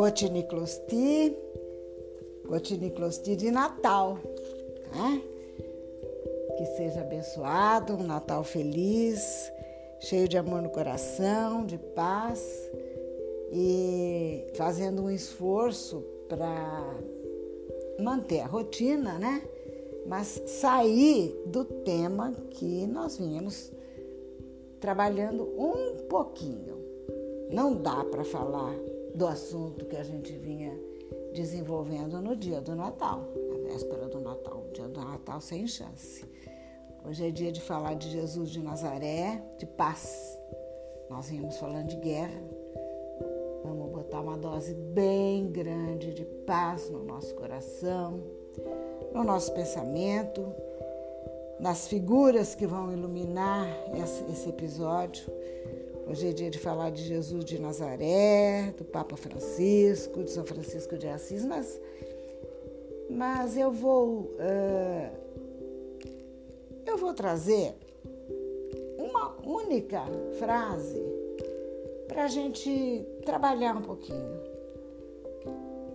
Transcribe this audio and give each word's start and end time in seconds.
Cotiniclosti, 0.00 1.36
Cotiniclosti 2.48 3.36
de 3.36 3.50
Natal, 3.50 4.18
né? 4.94 5.22
Que 6.56 6.64
seja 6.74 7.02
abençoado, 7.02 7.92
um 7.92 8.06
Natal 8.06 8.42
feliz, 8.42 9.52
cheio 10.00 10.26
de 10.26 10.38
amor 10.38 10.62
no 10.62 10.70
coração, 10.70 11.66
de 11.66 11.76
paz 11.76 12.40
e 13.52 14.42
fazendo 14.54 15.02
um 15.02 15.10
esforço 15.10 16.02
para 16.30 16.94
manter 18.00 18.40
a 18.40 18.46
rotina, 18.46 19.18
né? 19.18 19.42
Mas 20.06 20.42
sair 20.46 21.42
do 21.44 21.62
tema 21.62 22.32
que 22.52 22.86
nós 22.86 23.18
vínhamos 23.18 23.70
trabalhando 24.80 25.42
um 25.42 26.06
pouquinho. 26.08 26.80
Não 27.52 27.74
dá 27.74 28.02
para 28.02 28.24
falar 28.24 28.74
do 29.14 29.26
assunto 29.26 29.84
que 29.86 29.96
a 29.96 30.02
gente 30.02 30.32
vinha 30.32 30.72
desenvolvendo 31.32 32.20
no 32.20 32.36
dia 32.36 32.60
do 32.60 32.74
Natal, 32.74 33.28
na 33.48 33.68
véspera 33.68 34.08
do 34.08 34.20
Natal, 34.20 34.66
dia 34.72 34.88
do 34.88 35.00
Natal 35.00 35.40
sem 35.40 35.66
chance. 35.66 36.24
Hoje 37.04 37.26
é 37.26 37.30
dia 37.30 37.50
de 37.50 37.60
falar 37.60 37.94
de 37.94 38.10
Jesus 38.10 38.50
de 38.50 38.60
Nazaré, 38.60 39.42
de 39.58 39.66
paz. 39.66 40.38
Nós 41.08 41.28
vínhamos 41.30 41.56
falando 41.56 41.88
de 41.88 41.96
guerra. 41.96 42.40
Vamos 43.64 43.90
botar 43.90 44.20
uma 44.20 44.36
dose 44.36 44.74
bem 44.74 45.50
grande 45.50 46.12
de 46.12 46.24
paz 46.24 46.90
no 46.90 47.04
nosso 47.04 47.34
coração, 47.34 48.20
no 49.14 49.24
nosso 49.24 49.52
pensamento, 49.52 50.52
nas 51.58 51.88
figuras 51.88 52.54
que 52.54 52.66
vão 52.66 52.92
iluminar 52.92 53.66
esse 54.30 54.48
episódio 54.48 55.24
Hoje 56.08 56.28
é 56.28 56.32
dia 56.32 56.50
de 56.50 56.58
falar 56.58 56.90
de 56.90 57.02
Jesus 57.02 57.44
de 57.44 57.58
Nazaré, 57.58 58.74
do 58.76 58.84
Papa 58.84 59.16
Francisco, 59.16 60.22
de 60.22 60.30
São 60.30 60.44
Francisco 60.44 60.96
de 60.96 61.06
Assis, 61.06 61.44
mas, 61.44 61.80
mas 63.08 63.56
eu 63.56 63.70
vou 63.70 64.32
uh, 64.38 65.20
eu 66.86 66.98
vou 66.98 67.14
trazer 67.14 67.74
uma 68.98 69.36
única 69.44 70.02
frase 70.38 71.00
para 72.08 72.24
a 72.24 72.28
gente 72.28 73.06
trabalhar 73.24 73.76
um 73.76 73.82
pouquinho, 73.82 74.40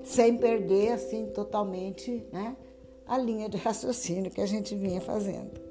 sem 0.03 0.38
perder 0.38 0.94
assim 0.94 1.28
totalmente, 1.28 2.25
né, 2.31 2.56
a 3.06 3.17
linha 3.17 3.50
de 3.50 3.58
raciocínio 3.58 4.31
que 4.31 4.40
a 4.40 4.45
gente 4.45 4.73
vinha 4.75 5.02
fazendo. 5.02 5.64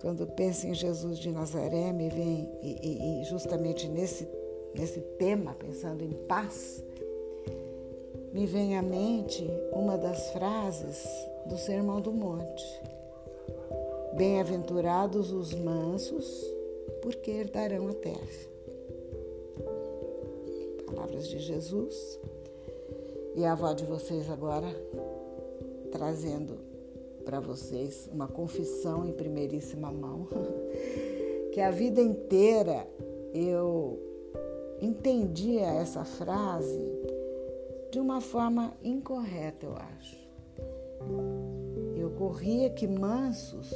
Quando 0.00 0.26
penso 0.26 0.66
em 0.66 0.74
Jesus 0.74 1.18
de 1.18 1.30
Nazaré, 1.30 1.92
me 1.92 2.08
vem, 2.08 2.50
e, 2.62 3.20
e 3.20 3.24
justamente 3.24 3.88
nesse, 3.88 4.28
nesse 4.74 5.00
tema, 5.18 5.54
pensando 5.54 6.04
em 6.04 6.12
paz, 6.12 6.82
me 8.32 8.44
vem 8.46 8.76
à 8.76 8.82
mente 8.82 9.48
uma 9.72 9.96
das 9.96 10.30
frases 10.30 11.06
do 11.46 11.56
Sermão 11.56 12.00
do 12.00 12.12
Monte. 12.12 12.64
Bem-aventurados 14.14 15.32
os 15.32 15.54
mansos, 15.54 16.44
porque 17.02 17.30
herdarão 17.30 17.88
a 17.88 17.94
terra. 17.94 18.20
Palavras 20.86 21.28
de 21.28 21.38
Jesus. 21.38 22.18
E 23.34 23.44
a 23.44 23.52
avó 23.52 23.72
de 23.72 23.84
vocês 23.84 24.30
agora 24.30 24.68
trazendo 25.90 26.58
para 27.26 27.40
vocês 27.40 28.08
uma 28.12 28.28
confissão 28.28 29.04
em 29.04 29.12
primeiríssima 29.12 29.90
mão, 29.90 30.28
que 31.52 31.60
a 31.60 31.72
vida 31.72 32.00
inteira 32.00 32.88
eu 33.34 33.98
entendia 34.80 35.66
essa 35.66 36.04
frase 36.04 36.88
de 37.90 37.98
uma 37.98 38.20
forma 38.20 38.72
incorreta, 38.82 39.66
eu 39.66 39.74
acho. 39.74 40.16
Eu 41.96 42.10
corria 42.10 42.70
que 42.70 42.86
mansos 42.86 43.74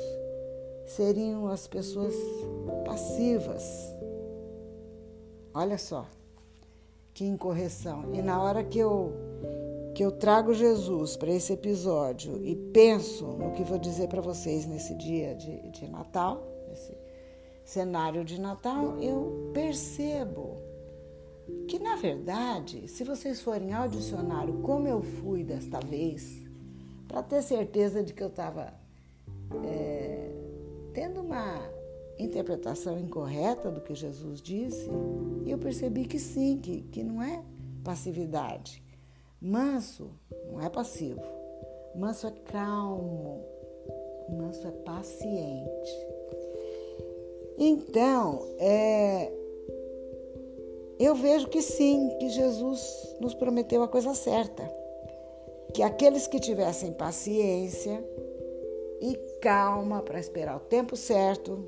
seriam 0.86 1.48
as 1.48 1.66
pessoas 1.66 2.14
passivas. 2.84 3.64
Olha 5.53 5.76
só, 5.76 6.06
que 7.12 7.24
incorreção. 7.24 8.14
E 8.14 8.22
na 8.22 8.41
hora 8.41 8.62
que 8.62 8.78
eu 8.78 9.12
que 10.00 10.04
eu 10.06 10.12
trago 10.12 10.54
Jesus 10.54 11.14
para 11.14 11.30
esse 11.30 11.52
episódio 11.52 12.42
e 12.42 12.56
penso 12.56 13.26
no 13.26 13.52
que 13.52 13.62
vou 13.62 13.78
dizer 13.78 14.08
para 14.08 14.22
vocês 14.22 14.64
nesse 14.64 14.94
dia 14.94 15.34
de, 15.34 15.68
de 15.68 15.86
Natal, 15.88 16.42
nesse 16.70 16.96
cenário 17.66 18.24
de 18.24 18.40
Natal, 18.40 18.98
eu 18.98 19.50
percebo 19.52 20.56
que, 21.68 21.78
na 21.78 21.96
verdade, 21.96 22.88
se 22.88 23.04
vocês 23.04 23.42
forem 23.42 23.74
ao 23.74 23.88
dicionário 23.88 24.62
como 24.62 24.88
eu 24.88 25.02
fui 25.02 25.44
desta 25.44 25.80
vez, 25.80 26.46
para 27.06 27.22
ter 27.22 27.42
certeza 27.42 28.02
de 28.02 28.14
que 28.14 28.22
eu 28.22 28.28
estava 28.28 28.72
é, 29.66 30.30
tendo 30.94 31.20
uma 31.20 31.60
interpretação 32.18 32.98
incorreta 32.98 33.70
do 33.70 33.82
que 33.82 33.94
Jesus 33.94 34.40
disse, 34.40 34.88
eu 35.44 35.58
percebi 35.58 36.06
que 36.06 36.18
sim, 36.18 36.56
que, 36.56 36.80
que 36.84 37.04
não 37.04 37.22
é 37.22 37.42
passividade 37.84 38.82
Manso 39.40 40.10
não 40.46 40.60
é 40.60 40.68
passivo. 40.68 41.22
Manso 41.94 42.26
é 42.26 42.30
calmo. 42.52 43.42
Manso 44.28 44.66
é 44.66 44.70
paciente. 44.70 46.10
Então, 47.58 48.46
é, 48.58 49.32
eu 50.98 51.14
vejo 51.14 51.48
que 51.48 51.62
sim, 51.62 52.10
que 52.18 52.28
Jesus 52.28 53.16
nos 53.20 53.34
prometeu 53.34 53.82
a 53.82 53.88
coisa 53.88 54.14
certa. 54.14 54.62
Que 55.74 55.82
aqueles 55.82 56.26
que 56.26 56.38
tivessem 56.38 56.92
paciência 56.92 58.04
e 59.00 59.14
calma 59.40 60.02
para 60.02 60.20
esperar 60.20 60.56
o 60.56 60.60
tempo 60.60 60.96
certo 60.96 61.64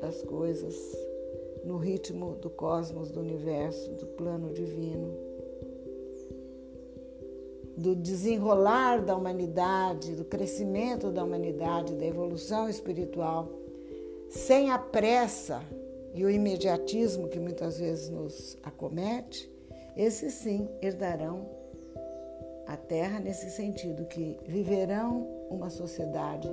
das 0.00 0.22
coisas, 0.22 0.74
no 1.64 1.76
ritmo 1.76 2.36
do 2.36 2.48
cosmos, 2.48 3.10
do 3.10 3.20
universo, 3.20 3.92
do 3.92 4.06
plano 4.06 4.52
divino, 4.52 5.29
do 7.80 7.96
desenrolar 7.96 9.02
da 9.02 9.16
humanidade, 9.16 10.14
do 10.14 10.24
crescimento 10.24 11.10
da 11.10 11.24
humanidade, 11.24 11.94
da 11.94 12.04
evolução 12.04 12.68
espiritual, 12.68 13.48
sem 14.28 14.70
a 14.70 14.78
pressa 14.78 15.62
e 16.14 16.22
o 16.22 16.30
imediatismo 16.30 17.28
que 17.28 17.38
muitas 17.38 17.78
vezes 17.78 18.10
nos 18.10 18.58
acomete, 18.62 19.50
esses 19.96 20.34
sim 20.34 20.68
herdarão 20.82 21.48
a 22.66 22.76
terra 22.76 23.18
nesse 23.18 23.50
sentido 23.50 24.04
que 24.04 24.36
viverão 24.46 25.26
uma 25.48 25.70
sociedade 25.70 26.52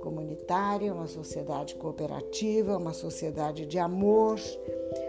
comunitária, 0.00 0.94
uma 0.94 1.08
sociedade 1.08 1.74
cooperativa, 1.74 2.78
uma 2.78 2.94
sociedade 2.94 3.66
de 3.66 3.78
amor, 3.78 4.40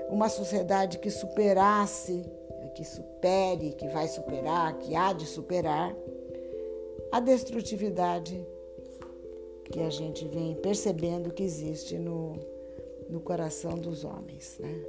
uma 0.09 0.27
sociedade 0.27 0.99
que 0.99 1.09
superasse 1.09 2.29
que 2.75 2.83
supere, 2.83 3.73
que 3.73 3.87
vai 3.89 4.07
superar, 4.07 4.77
que 4.79 4.95
há 4.95 5.13
de 5.13 5.25
superar 5.25 5.95
a 7.11 7.19
destrutividade 7.19 8.45
que 9.71 9.79
a 9.79 9.89
gente 9.89 10.27
vem 10.27 10.55
percebendo 10.55 11.33
que 11.33 11.43
existe 11.43 11.97
no, 11.97 12.37
no 13.09 13.19
coração 13.19 13.77
dos 13.77 14.03
homens, 14.03 14.57
né? 14.59 14.83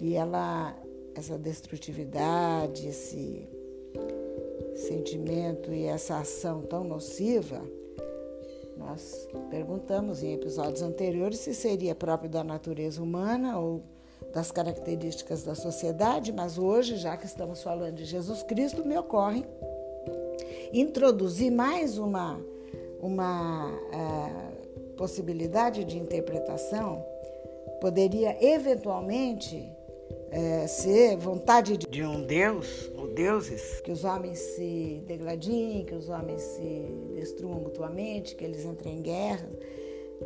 E 0.00 0.14
ela, 0.14 0.76
essa 1.14 1.38
destrutividade, 1.38 2.86
esse 2.86 3.48
sentimento 4.74 5.72
e 5.72 5.84
essa 5.84 6.18
ação 6.18 6.62
tão 6.62 6.84
nociva, 6.84 7.62
nós 8.76 9.28
perguntamos 9.50 10.22
em 10.22 10.34
episódios 10.34 10.82
anteriores 10.82 11.38
se 11.38 11.54
seria 11.54 11.94
próprio 11.94 12.28
da 12.28 12.42
natureza 12.42 13.02
humana 13.02 13.58
ou 13.58 13.82
das 14.34 14.50
características 14.50 15.44
da 15.44 15.54
sociedade, 15.54 16.32
mas 16.32 16.58
hoje, 16.58 16.96
já 16.96 17.16
que 17.16 17.24
estamos 17.24 17.62
falando 17.62 17.94
de 17.94 18.04
Jesus 18.04 18.42
Cristo, 18.42 18.84
me 18.84 18.98
ocorre 18.98 19.44
introduzir 20.72 21.52
mais 21.52 21.98
uma, 21.98 22.40
uma 23.00 23.70
uh, 23.70 24.94
possibilidade 24.96 25.84
de 25.84 25.96
interpretação. 25.96 27.04
Poderia 27.80 28.36
eventualmente 28.44 29.56
uh, 29.56 30.66
ser 30.66 31.16
vontade 31.16 31.76
de 31.76 32.02
um 32.02 32.26
Deus 32.26 32.90
ou 32.96 33.06
deuses, 33.14 33.80
que 33.82 33.92
os 33.92 34.02
homens 34.02 34.40
se 34.40 35.00
degladiem, 35.06 35.84
que 35.84 35.94
os 35.94 36.08
homens 36.08 36.40
se 36.40 36.88
destruam 37.14 37.60
mutuamente, 37.60 38.34
que 38.34 38.44
eles 38.44 38.64
entrem 38.64 38.98
em 38.98 39.02
guerra. 39.02 39.48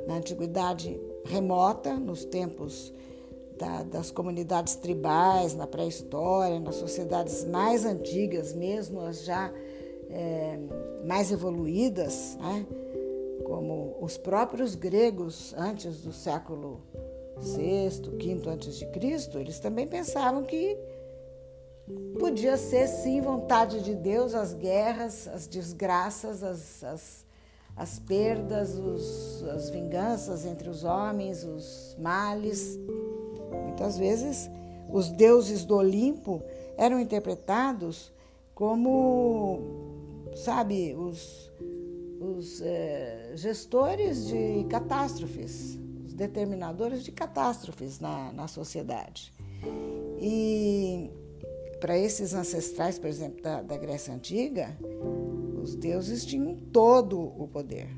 Na 0.07 0.15
antiguidade 0.15 0.99
remota, 1.27 1.95
nos 1.95 2.25
tempos 2.25 2.93
da, 3.59 3.83
das 3.83 4.11
comunidades 4.11 4.77
tribais 4.77 5.55
na 5.55 5.67
pré-história, 5.67 6.59
nas 6.61 6.77
sociedades 6.77 7.45
mais 7.45 7.85
antigas, 7.85 8.55
mesmo 8.55 9.01
as 9.01 9.25
já 9.25 9.53
é, 10.11 10.59
mais 11.05 11.31
evoluídas, 11.31 12.37
né? 12.41 12.67
como 13.45 13.97
os 14.01 14.19
próprios 14.19 14.75
gregos 14.75 15.55
antes 15.57 16.03
do 16.03 16.13
século 16.13 16.81
VI, 17.39 17.89
V 18.19 18.51
antes 18.51 18.77
de 18.77 18.87
Cristo, 18.87 19.39
eles 19.39 19.59
também 19.59 19.87
pensavam 19.87 20.43
que 20.43 20.77
podia 22.19 22.57
ser 22.57 22.87
sim 22.87 23.21
vontade 23.21 23.83
de 23.83 23.95
Deus 23.95 24.35
as 24.35 24.53
guerras, 24.53 25.27
as 25.29 25.47
desgraças, 25.47 26.43
as, 26.43 26.85
as, 26.85 27.27
as 27.77 27.99
perdas, 27.99 28.75
os, 28.75 29.43
as 29.45 29.71
vinganças 29.71 30.45
entre 30.45 30.69
os 30.69 30.85
homens, 30.85 31.45
os 31.45 31.97
males. 31.99 32.79
Muitas 33.79 33.97
vezes 33.97 34.51
os 34.91 35.09
deuses 35.09 35.65
do 35.65 35.77
Olimpo 35.77 36.43
eram 36.77 36.99
interpretados 36.99 38.13
como, 38.53 39.61
sabe, 40.35 40.97
os, 40.97 41.49
os 42.21 42.61
é, 42.61 43.35
gestores 43.37 44.27
de 44.27 44.67
catástrofes, 44.69 45.79
os 46.05 46.13
determinadores 46.13 47.05
de 47.05 47.13
catástrofes 47.13 48.01
na, 48.01 48.33
na 48.33 48.49
sociedade. 48.49 49.33
E 50.21 51.09
para 51.79 51.97
esses 51.97 52.35
ancestrais, 52.35 52.99
por 52.99 53.07
exemplo, 53.07 53.41
da, 53.41 53.63
da 53.63 53.77
Grécia 53.77 54.13
Antiga, 54.13 54.77
os 55.63 55.77
deuses 55.77 56.27
tinham 56.27 56.57
todo 56.73 57.21
o 57.21 57.47
poder. 57.47 57.89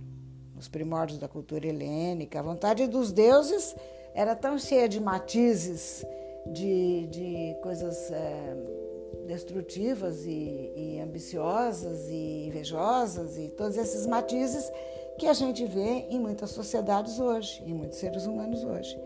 Nos 0.55 0.69
primórdios 0.69 1.19
da 1.19 1.27
cultura 1.27 1.67
helênica, 1.67 2.39
a 2.39 2.43
vontade 2.43 2.87
dos 2.87 3.13
deuses 3.13 3.75
era 4.15 4.35
tão 4.35 4.59
cheia 4.59 4.89
de 4.89 5.01
matizes, 5.01 6.05
de, 6.47 7.07
de 7.09 7.57
coisas 7.63 8.11
é, 8.11 8.57
destrutivas 9.27 10.25
e, 10.25 10.73
e 10.77 11.01
ambiciosas 11.01 12.09
e 12.09 12.47
invejosas 12.47 13.37
e 13.39 13.49
todos 13.51 13.77
esses 13.77 14.07
matizes 14.07 14.71
que 15.19 15.27
a 15.27 15.33
gente 15.33 15.65
vê 15.67 16.07
em 16.09 16.19
muitas 16.19 16.51
sociedades 16.51 17.21
hoje, 17.21 17.63
em 17.65 17.75
muitos 17.75 17.99
seres 17.99 18.27
humanos 18.27 18.65
hoje. 18.65 18.99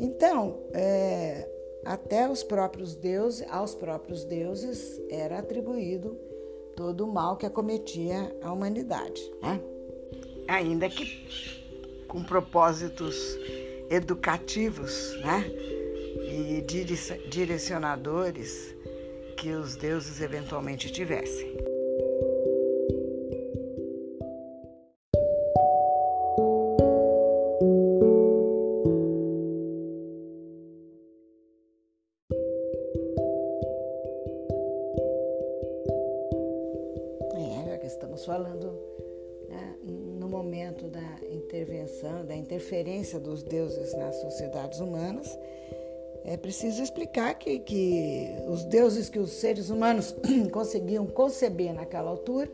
Então, 0.00 0.58
é, 0.72 1.48
até 1.84 2.28
os 2.28 2.42
próprios 2.42 2.94
deuses, 2.94 3.46
aos 3.50 3.74
próprios 3.74 4.24
deuses 4.24 5.00
era 5.10 5.38
atribuído 5.38 6.18
todo 6.74 7.04
o 7.04 7.12
mal 7.12 7.36
que 7.36 7.46
acometia 7.46 8.36
a 8.42 8.52
humanidade, 8.52 9.22
né? 9.40 9.60
ainda 10.48 10.88
que 10.88 12.04
com 12.06 12.22
propósitos 12.22 13.16
educativos, 13.90 15.16
né? 15.20 15.44
E 16.28 16.64
direcionadores 17.28 18.74
que 19.36 19.50
os 19.50 19.76
deuses 19.76 20.20
eventualmente 20.20 20.90
tivessem. 20.90 21.65
Interferência 42.36 43.18
dos 43.18 43.42
deuses 43.42 43.94
nas 43.94 44.16
sociedades 44.16 44.80
humanas, 44.80 45.38
é 46.24 46.36
preciso 46.36 46.82
explicar 46.82 47.34
que, 47.34 47.60
que 47.60 48.28
os 48.48 48.64
deuses 48.64 49.08
que 49.08 49.18
os 49.18 49.30
seres 49.30 49.70
humanos 49.70 50.14
conseguiam 50.52 51.06
conceber 51.06 51.72
naquela 51.72 52.10
altura 52.10 52.50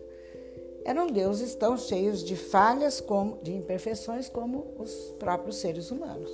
eram 0.84 1.06
deuses 1.06 1.54
tão 1.54 1.78
cheios 1.78 2.22
de 2.22 2.36
falhas, 2.36 3.00
como, 3.00 3.38
de 3.42 3.54
imperfeições, 3.54 4.28
como 4.28 4.74
os 4.78 4.92
próprios 5.18 5.56
seres 5.56 5.90
humanos. 5.90 6.30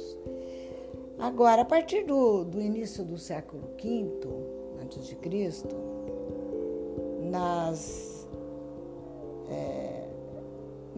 Agora, 1.19 1.63
a 1.63 1.65
partir 1.65 2.05
do, 2.05 2.45
do 2.45 2.61
início 2.61 3.05
do 3.05 3.19
século 3.19 3.63
V 3.81 4.07
antes 4.83 5.07
de 5.07 5.17
Cristo, 5.17 5.77
nas 7.31 8.18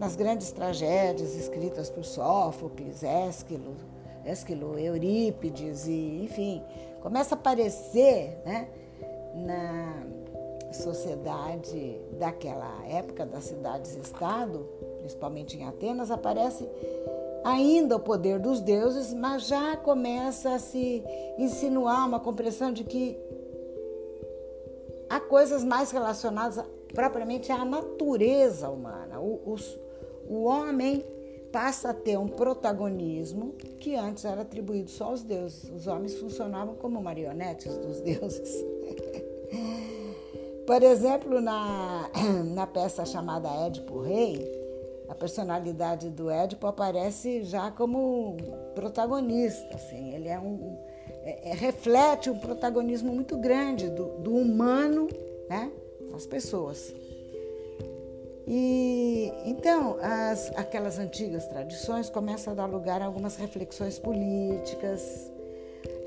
nas 0.01 0.15
grandes 0.15 0.51
tragédias 0.51 1.35
escritas 1.35 1.87
por 1.87 2.03
Sófocles, 2.03 3.03
Ésquilo, 3.03 3.75
Ésquilo 4.25 4.79
Eurípides 4.79 5.85
e, 5.85 6.23
enfim, 6.23 6.63
começa 7.03 7.35
a 7.35 7.37
aparecer, 7.37 8.41
né, 8.43 8.67
na 9.35 10.73
sociedade 10.73 12.01
daquela 12.13 12.83
época 12.87 13.27
das 13.27 13.43
cidades-estado, 13.43 14.67
principalmente 14.97 15.55
em 15.55 15.67
Atenas, 15.67 16.09
aparece 16.09 16.67
ainda 17.43 17.97
o 17.97 17.99
poder 17.99 18.39
dos 18.39 18.59
deuses, 18.59 19.13
mas 19.13 19.45
já 19.45 19.77
começa 19.77 20.55
a 20.55 20.57
se 20.57 21.03
insinuar 21.37 22.07
uma 22.07 22.19
compreensão 22.19 22.73
de 22.73 22.83
que 22.83 23.19
há 25.07 25.19
coisas 25.19 25.63
mais 25.63 25.91
relacionadas 25.91 26.65
propriamente 26.91 27.51
à 27.51 27.63
natureza 27.63 28.67
humana. 28.67 29.19
os, 29.19 29.79
o 30.31 30.43
homem 30.45 31.03
passa 31.51 31.89
a 31.89 31.93
ter 31.93 32.17
um 32.17 32.27
protagonismo 32.27 33.53
que 33.79 33.95
antes 33.95 34.23
era 34.23 34.41
atribuído 34.41 34.89
só 34.89 35.05
aos 35.05 35.23
deuses. 35.23 35.69
Os 35.69 35.87
homens 35.87 36.15
funcionavam 36.17 36.75
como 36.75 37.01
marionetes 37.01 37.75
dos 37.77 37.99
deuses. 38.01 38.65
Por 40.65 40.81
exemplo, 40.81 41.41
na, 41.41 42.09
na 42.55 42.65
peça 42.65 43.05
chamada 43.05 43.49
Édipo 43.65 43.99
Rei, 43.99 44.49
a 45.09 45.13
personalidade 45.13 46.09
do 46.09 46.29
Édipo 46.29 46.65
aparece 46.65 47.43
já 47.43 47.69
como 47.69 48.37
protagonista. 48.73 49.75
Assim, 49.75 50.13
ele 50.13 50.29
é 50.29 50.39
um, 50.39 50.77
é, 51.23 51.49
é, 51.49 51.53
reflete 51.53 52.29
um 52.29 52.39
protagonismo 52.39 53.13
muito 53.13 53.35
grande 53.37 53.89
do, 53.89 54.05
do 54.19 54.33
humano 54.33 55.09
né, 55.49 55.69
nas 56.09 56.25
pessoas. 56.25 56.93
E 58.47 59.31
então 59.45 59.97
as, 60.01 60.51
aquelas 60.55 60.97
antigas 60.97 61.47
tradições 61.47 62.09
começam 62.09 62.53
a 62.53 62.55
dar 62.55 62.65
lugar 62.65 63.01
a 63.01 63.05
algumas 63.05 63.35
reflexões 63.35 63.99
políticas, 63.99 65.31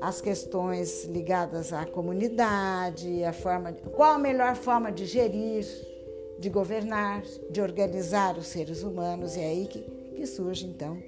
as 0.01 0.21
questões 0.21 1.05
ligadas 1.05 1.71
à 1.71 1.85
comunidade, 1.85 3.23
a 3.23 3.33
forma, 3.33 3.73
qual 3.73 4.13
a 4.13 4.17
melhor 4.17 4.55
forma 4.55 4.91
de 4.91 5.05
gerir, 5.05 5.65
de 6.37 6.49
governar, 6.49 7.23
de 7.49 7.61
organizar 7.61 8.37
os 8.37 8.47
seres 8.47 8.83
humanos. 8.83 9.35
E 9.35 9.39
é 9.39 9.47
aí 9.47 9.67
que, 9.67 9.79
que 9.79 10.25
surge 10.25 10.65
então 10.65 11.01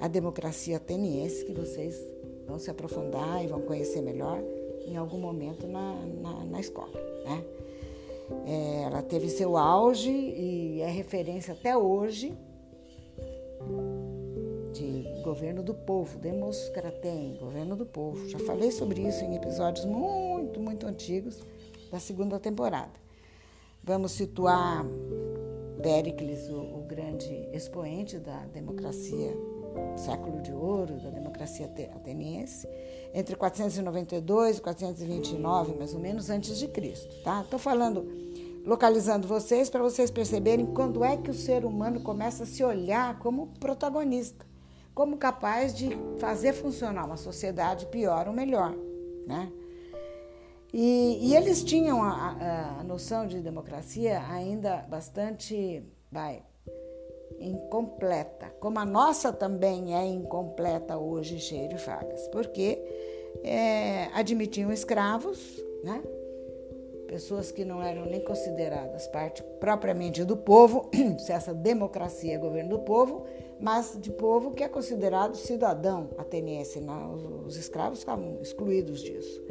a 0.00 0.06
democracia 0.06 0.76
ateniense, 0.76 1.44
que 1.44 1.52
vocês 1.52 1.98
vão 2.46 2.58
se 2.58 2.70
aprofundar 2.70 3.42
e 3.42 3.46
vão 3.46 3.60
conhecer 3.62 4.00
melhor 4.00 4.40
em 4.86 4.96
algum 4.96 5.18
momento 5.18 5.66
na, 5.66 5.94
na, 6.22 6.44
na 6.44 6.60
escola. 6.60 6.92
Né? 7.24 7.44
É, 8.46 8.82
ela 8.82 9.02
teve 9.02 9.28
seu 9.28 9.56
auge 9.56 10.10
e 10.10 10.80
é 10.80 10.90
referência 10.90 11.52
até 11.54 11.76
hoje 11.76 12.36
de 14.72 15.22
governo 15.22 15.62
do 15.62 15.74
povo, 15.74 16.18
Demos 16.18 16.68
Kraten, 16.70 17.36
governo 17.40 17.76
do 17.76 17.86
povo. 17.86 18.28
Já 18.28 18.38
falei 18.38 18.70
sobre 18.70 19.02
isso 19.02 19.24
em 19.24 19.34
episódios 19.34 19.84
muito, 19.84 20.60
muito 20.60 20.86
antigos 20.86 21.40
da 21.90 21.98
segunda 21.98 22.38
temporada. 22.38 22.92
Vamos 23.82 24.12
situar 24.12 24.84
Péricles, 25.82 26.48
o, 26.48 26.60
o 26.60 26.84
grande 26.86 27.48
expoente 27.52 28.18
da 28.18 28.46
democracia 28.46 29.34
século 29.96 30.40
de 30.40 30.52
ouro 30.52 30.94
da 31.00 31.10
democracia 31.10 31.66
ateniense, 31.94 32.68
entre 33.12 33.36
492 33.36 34.58
e 34.58 34.60
429, 34.60 35.74
mais 35.74 35.94
ou 35.94 36.00
menos, 36.00 36.30
antes 36.30 36.58
de 36.58 36.68
Cristo. 36.68 37.14
Tá? 37.22 37.42
Estou 37.42 37.58
falando, 37.58 38.06
localizando 38.64 39.26
vocês 39.26 39.68
para 39.68 39.82
vocês 39.82 40.10
perceberem 40.10 40.66
quando 40.66 41.04
é 41.04 41.16
que 41.16 41.30
o 41.30 41.34
ser 41.34 41.64
humano 41.64 42.00
começa 42.00 42.44
a 42.44 42.46
se 42.46 42.62
olhar 42.62 43.18
como 43.18 43.48
protagonista, 43.58 44.46
como 44.94 45.16
capaz 45.16 45.74
de 45.74 45.90
fazer 46.18 46.52
funcionar 46.52 47.04
uma 47.04 47.16
sociedade 47.16 47.86
pior 47.86 48.28
ou 48.28 48.32
melhor. 48.32 48.74
Né? 49.26 49.50
E, 50.72 51.18
e 51.22 51.36
eles 51.36 51.64
tinham 51.64 52.02
a, 52.02 52.10
a, 52.10 52.80
a 52.80 52.84
noção 52.84 53.26
de 53.26 53.40
democracia 53.40 54.22
ainda 54.28 54.84
bastante, 54.88 55.82
vai, 56.10 56.42
incompleta, 57.40 58.52
como 58.60 58.78
a 58.78 58.84
nossa 58.84 59.32
também 59.32 59.94
é 59.94 60.04
incompleta 60.06 60.98
hoje, 60.98 61.38
cheia 61.38 61.68
de 61.68 61.78
falhas, 61.78 62.26
porque 62.28 62.78
é, 63.42 64.08
admitiam 64.14 64.72
escravos, 64.72 65.62
né? 65.84 66.02
pessoas 67.08 67.50
que 67.50 67.64
não 67.64 67.82
eram 67.82 68.04
nem 68.04 68.20
consideradas 68.20 69.08
parte 69.08 69.42
propriamente 69.58 70.24
do 70.24 70.36
povo, 70.36 70.90
se 71.18 71.32
essa 71.32 71.54
democracia 71.54 72.34
é 72.34 72.38
governo 72.38 72.70
do 72.70 72.78
povo, 72.80 73.24
mas 73.58 73.96
de 73.98 74.10
povo 74.10 74.52
que 74.52 74.62
é 74.62 74.68
considerado 74.68 75.34
cidadão 75.34 76.10
ateniense. 76.18 76.80
Né? 76.80 76.92
Os 77.46 77.56
escravos 77.56 78.00
estavam 78.00 78.38
excluídos 78.42 79.00
disso. 79.00 79.42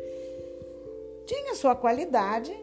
Tinha 1.25 1.56
sua 1.56 1.75
qualidade, 1.75 2.56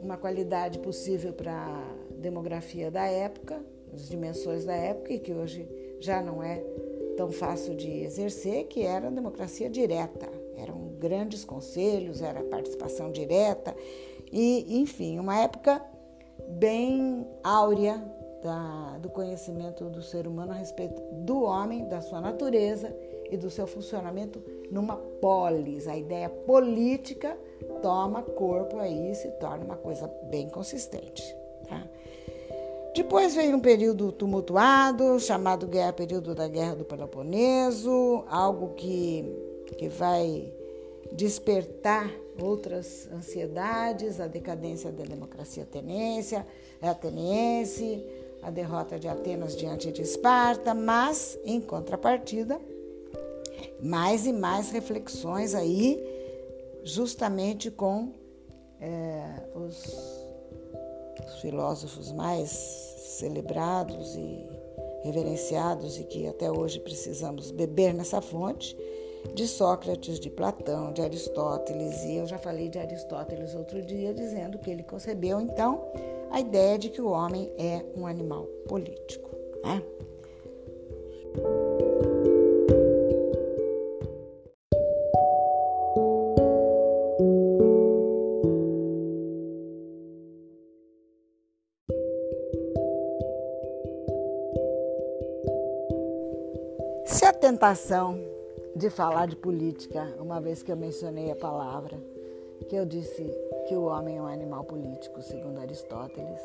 uma 0.00 0.16
qualidade 0.16 0.78
possível 0.78 1.32
para 1.32 1.52
a 1.52 1.94
demografia 2.10 2.90
da 2.90 3.04
época, 3.04 3.62
as 3.92 4.08
dimensões 4.08 4.64
da 4.64 4.74
época 4.74 5.12
e 5.12 5.18
que 5.18 5.32
hoje 5.32 5.68
já 6.00 6.22
não 6.22 6.42
é 6.42 6.62
tão 7.16 7.30
fácil 7.30 7.74
de 7.74 7.88
exercer, 8.02 8.66
que 8.66 8.82
era 8.82 9.08
a 9.08 9.10
democracia 9.10 9.68
direta. 9.68 10.28
Eram 10.56 10.92
grandes 10.98 11.44
conselhos, 11.44 12.22
era 12.22 12.42
participação 12.44 13.10
direta 13.10 13.74
e, 14.30 14.80
enfim, 14.80 15.18
uma 15.18 15.38
época 15.38 15.82
bem 16.48 17.26
áurea 17.42 18.02
da, 18.42 18.98
do 18.98 19.08
conhecimento 19.08 19.88
do 19.88 20.02
ser 20.02 20.26
humano 20.26 20.52
a 20.52 20.56
respeito 20.56 21.00
do 21.24 21.42
homem, 21.42 21.88
da 21.88 22.00
sua 22.00 22.20
natureza 22.20 22.94
e 23.30 23.36
do 23.36 23.48
seu 23.48 23.66
funcionamento 23.66 24.42
numa 24.70 24.96
polis. 24.96 25.86
A 25.86 25.96
ideia 25.96 26.28
política 26.28 27.38
toma 27.80 28.22
corpo 28.22 28.78
aí 28.78 29.12
e 29.12 29.14
se 29.14 29.30
torna 29.32 29.64
uma 29.64 29.76
coisa 29.76 30.06
bem 30.24 30.48
consistente. 30.48 31.22
Tá? 31.68 31.86
Depois 32.94 33.34
veio 33.34 33.56
um 33.56 33.60
período 33.60 34.12
tumultuado, 34.12 35.18
chamado 35.18 35.66
guerra, 35.66 35.94
período 35.94 36.34
da 36.34 36.46
Guerra 36.46 36.76
do 36.76 36.84
Peloponeso, 36.84 38.22
algo 38.28 38.74
que, 38.74 39.24
que 39.78 39.88
vai 39.88 40.52
despertar 41.10 42.10
outras 42.38 43.08
ansiedades, 43.10 44.20
a 44.20 44.26
decadência 44.26 44.92
da 44.92 45.04
democracia 45.04 45.62
ateniense, 45.62 46.36
ateniense, 46.82 48.04
a 48.42 48.50
derrota 48.50 48.98
de 48.98 49.08
Atenas 49.08 49.56
diante 49.56 49.90
de 49.90 50.02
Esparta, 50.02 50.74
mas, 50.74 51.38
em 51.44 51.62
contrapartida, 51.62 52.60
mais 53.80 54.26
e 54.26 54.34
mais 54.34 54.70
reflexões 54.70 55.54
aí, 55.54 56.02
justamente 56.84 57.70
com 57.70 58.12
é, 58.80 59.46
os 59.54 60.21
os 61.26 61.40
filósofos 61.40 62.12
mais 62.12 62.48
celebrados 62.50 64.14
e 64.16 64.46
reverenciados 65.02 65.98
e 65.98 66.04
que 66.04 66.26
até 66.26 66.50
hoje 66.50 66.80
precisamos 66.80 67.50
beber 67.50 67.92
nessa 67.92 68.20
fonte, 68.20 68.76
de 69.34 69.46
Sócrates, 69.46 70.18
de 70.18 70.28
Platão, 70.28 70.92
de 70.92 71.00
Aristóteles, 71.00 72.02
e 72.04 72.16
eu 72.16 72.26
já 72.26 72.38
falei 72.38 72.68
de 72.68 72.78
Aristóteles 72.78 73.54
outro 73.54 73.80
dia, 73.80 74.12
dizendo 74.12 74.58
que 74.58 74.70
ele 74.70 74.82
concebeu 74.82 75.40
então 75.40 75.84
a 76.30 76.40
ideia 76.40 76.78
de 76.78 76.88
que 76.88 77.00
o 77.00 77.08
homem 77.08 77.52
é 77.56 77.84
um 77.96 78.06
animal 78.06 78.46
político. 78.66 79.30
Né? 79.62 79.82
Se 97.06 97.24
a 97.24 97.32
tentação 97.32 98.18
de 98.74 98.88
falar 98.90 99.26
de 99.26 99.36
política, 99.36 100.14
uma 100.18 100.40
vez 100.40 100.62
que 100.62 100.72
eu 100.72 100.76
mencionei 100.76 101.30
a 101.30 101.36
palavra, 101.36 101.96
que 102.68 102.76
eu 102.76 102.86
disse 102.86 103.24
que 103.68 103.74
o 103.74 103.84
homem 103.84 104.16
é 104.16 104.22
um 104.22 104.26
animal 104.26 104.64
político, 104.64 105.22
segundo 105.22 105.58
Aristóteles, 105.58 106.40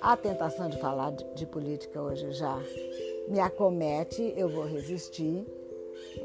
a 0.00 0.16
tentação 0.16 0.68
de 0.68 0.78
falar 0.78 1.12
de 1.12 1.46
política 1.46 2.00
hoje 2.00 2.32
já 2.32 2.58
me 3.28 3.38
acomete, 3.38 4.32
eu 4.36 4.48
vou 4.48 4.64
resistir. 4.64 5.46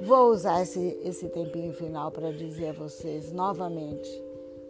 Vou 0.01 0.29
usar 0.31 0.61
esse, 0.61 0.99
esse 1.03 1.27
tempinho 1.29 1.73
final 1.73 2.11
para 2.11 2.31
dizer 2.31 2.69
a 2.69 2.73
vocês 2.73 3.31
novamente 3.31 4.09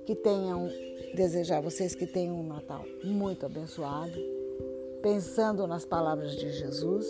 que 0.05 0.15
tenham, 0.15 0.69
desejar 1.13 1.57
a 1.57 1.61
vocês 1.61 1.93
que 1.93 2.05
tenham 2.05 2.39
um 2.39 2.47
Natal 2.47 2.83
muito 3.03 3.45
abençoado, 3.45 4.17
pensando 5.01 5.67
nas 5.67 5.85
palavras 5.85 6.35
de 6.35 6.51
Jesus 6.51 7.05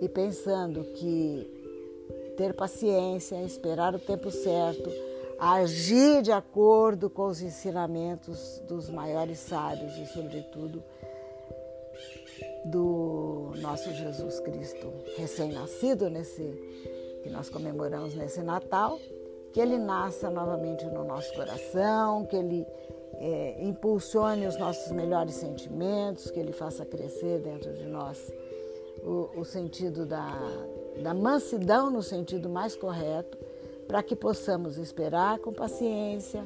e 0.00 0.08
pensando 0.08 0.84
que 0.94 1.46
ter 2.36 2.54
paciência, 2.54 3.42
esperar 3.42 3.94
o 3.94 3.98
tempo 3.98 4.30
certo, 4.30 4.90
agir 5.38 6.22
de 6.22 6.32
acordo 6.32 7.10
com 7.10 7.26
os 7.26 7.40
ensinamentos 7.40 8.62
dos 8.68 8.88
maiores 8.88 9.38
sábios 9.38 9.96
e, 9.98 10.06
sobretudo, 10.06 10.82
do 12.64 13.52
nosso 13.60 13.92
Jesus 13.92 14.40
Cristo, 14.40 14.92
recém-nascido 15.16 16.08
nesse 16.08 16.42
que 17.22 17.30
nós 17.30 17.48
comemoramos 17.48 18.14
nesse 18.14 18.40
Natal, 18.42 18.98
que 19.52 19.60
ele 19.60 19.78
nasça 19.78 20.30
novamente 20.30 20.84
no 20.86 21.04
nosso 21.04 21.34
coração, 21.34 22.24
que 22.26 22.36
ele 22.36 22.66
é, 23.14 23.56
impulsione 23.60 24.46
os 24.46 24.58
nossos 24.58 24.92
melhores 24.92 25.34
sentimentos, 25.34 26.30
que 26.30 26.38
ele 26.38 26.52
faça 26.52 26.84
crescer 26.84 27.40
dentro 27.40 27.72
de 27.74 27.86
nós 27.86 28.32
o, 29.02 29.40
o 29.40 29.44
sentido 29.44 30.06
da, 30.06 30.38
da 31.02 31.14
mansidão 31.14 31.90
no 31.90 32.02
sentido 32.02 32.48
mais 32.48 32.76
correto, 32.76 33.38
para 33.86 34.02
que 34.02 34.14
possamos 34.14 34.76
esperar 34.76 35.38
com 35.38 35.52
paciência, 35.52 36.44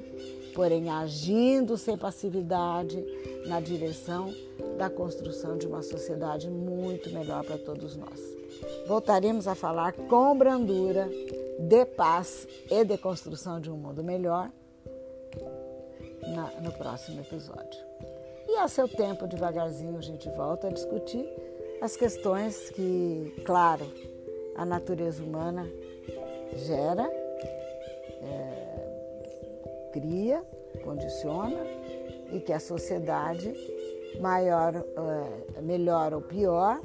porém 0.54 0.90
agindo 0.90 1.76
sem 1.76 1.99
passividade 1.99 3.04
na 3.47 3.61
direção 3.61 4.33
da 4.78 4.88
construção 4.88 5.59
de 5.59 5.66
uma 5.66 5.83
sociedade 5.83 6.49
muito 6.49 7.11
melhor 7.11 7.45
para 7.45 7.59
todos 7.59 7.97
nós. 7.97 8.21
Voltaremos 8.87 9.49
a 9.49 9.54
falar 9.54 9.92
com 9.92 10.37
brandura 10.38 11.11
de 11.59 11.85
paz 11.85 12.47
e 12.71 12.85
de 12.85 12.97
construção 12.97 13.61
de 13.61 13.71
um 13.71 13.76
mundo 13.76 14.04
melhor 14.04 14.50
na, 16.29 16.50
no 16.61 16.73
próximo 16.73 17.21
episódio. 17.21 17.81
E 18.49 18.57
a 18.57 18.69
seu 18.69 18.88
tempo, 18.88 19.26
devagarzinho, 19.26 19.97
a 19.97 20.02
gente 20.02 20.29
volta 20.31 20.69
a 20.69 20.71
discutir 20.71 21.29
as 21.81 21.97
questões 21.97 22.71
que, 22.71 23.35
claro, 23.45 23.87
a 24.55 24.64
natureza 24.64 25.23
humana 25.23 25.69
gera, 26.55 27.11
é, 28.23 28.73
cria, 29.93 30.45
condiciona 30.85 31.59
e 32.33 32.41
que 32.41 32.52
a 32.52 32.61
sociedade, 32.61 33.52
maior, 34.21 34.75
é, 35.57 35.61
melhor 35.61 36.14
ou 36.14 36.21
pior, 36.21 36.81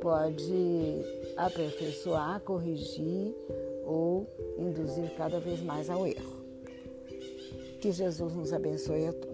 pode 0.00 1.04
aperfeiçoar, 1.36 2.40
corrigir 2.40 3.34
ou 3.84 4.26
induzir 4.58 5.10
cada 5.16 5.40
vez 5.40 5.62
mais 5.62 5.90
ao 5.90 6.06
erro. 6.06 6.35
Que 7.86 7.92
Jesus 7.92 8.32
nos 8.32 8.52
abençoe 8.52 9.06
a 9.06 9.12
todos. 9.12 9.25